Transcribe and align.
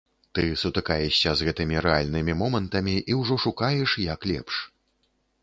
Ты 0.37 0.43
сутыкаешся 0.61 1.33
з 1.41 1.47
гэтымі 1.47 1.83
рэальнымі 1.87 2.33
момантамі, 2.41 2.95
і 3.13 3.19
ўжо 3.21 3.39
шукаеш, 3.45 3.95
як 4.15 4.19
лепш. 4.33 4.55